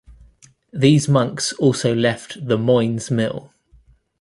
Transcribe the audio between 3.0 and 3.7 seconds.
Mill".